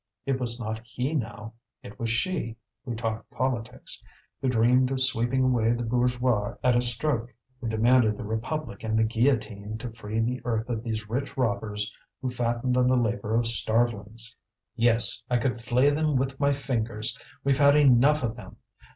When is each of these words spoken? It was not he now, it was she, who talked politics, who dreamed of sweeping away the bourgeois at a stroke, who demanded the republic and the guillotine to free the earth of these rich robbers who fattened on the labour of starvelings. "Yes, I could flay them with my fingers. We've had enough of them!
It 0.25 0.39
was 0.39 0.59
not 0.59 0.79
he 0.83 1.13
now, 1.13 1.53
it 1.83 1.99
was 1.99 2.09
she, 2.09 2.55
who 2.83 2.95
talked 2.95 3.29
politics, 3.29 4.03
who 4.41 4.49
dreamed 4.49 4.89
of 4.89 4.99
sweeping 4.99 5.43
away 5.43 5.73
the 5.73 5.83
bourgeois 5.83 6.55
at 6.63 6.75
a 6.75 6.81
stroke, 6.81 7.31
who 7.59 7.67
demanded 7.67 8.17
the 8.17 8.23
republic 8.23 8.83
and 8.83 8.97
the 8.97 9.03
guillotine 9.03 9.77
to 9.77 9.91
free 9.93 10.19
the 10.19 10.41
earth 10.43 10.67
of 10.69 10.81
these 10.81 11.07
rich 11.07 11.37
robbers 11.37 11.93
who 12.19 12.31
fattened 12.31 12.77
on 12.77 12.87
the 12.87 12.97
labour 12.97 13.35
of 13.35 13.45
starvelings. 13.45 14.35
"Yes, 14.75 15.21
I 15.29 15.37
could 15.37 15.61
flay 15.61 15.91
them 15.91 16.15
with 16.15 16.39
my 16.39 16.51
fingers. 16.51 17.15
We've 17.43 17.59
had 17.59 17.75
enough 17.77 18.23
of 18.23 18.35
them! 18.35 18.55